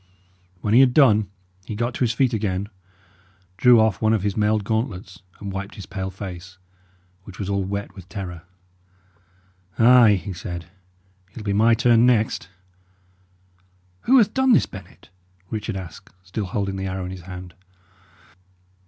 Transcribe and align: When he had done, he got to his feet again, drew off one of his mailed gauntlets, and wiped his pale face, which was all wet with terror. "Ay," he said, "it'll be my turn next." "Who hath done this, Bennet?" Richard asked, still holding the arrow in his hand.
When 0.61 0.73
he 0.73 0.79
had 0.79 0.95
done, 0.95 1.29
he 1.63 1.75
got 1.75 1.93
to 1.93 1.99
his 1.99 2.11
feet 2.11 2.33
again, 2.33 2.69
drew 3.57 3.79
off 3.79 4.01
one 4.01 4.13
of 4.13 4.23
his 4.23 4.35
mailed 4.35 4.63
gauntlets, 4.63 5.21
and 5.39 5.51
wiped 5.51 5.75
his 5.75 5.85
pale 5.85 6.09
face, 6.09 6.57
which 7.23 7.37
was 7.37 7.49
all 7.51 7.63
wet 7.63 7.93
with 7.93 8.09
terror. 8.09 8.41
"Ay," 9.77 10.15
he 10.15 10.33
said, 10.33 10.65
"it'll 11.33 11.43
be 11.43 11.53
my 11.53 11.75
turn 11.75 12.07
next." 12.07 12.49
"Who 14.05 14.17
hath 14.17 14.33
done 14.33 14.53
this, 14.53 14.65
Bennet?" 14.65 15.09
Richard 15.51 15.75
asked, 15.77 16.09
still 16.23 16.45
holding 16.45 16.77
the 16.77 16.87
arrow 16.87 17.05
in 17.05 17.11
his 17.11 17.21
hand. 17.29 17.53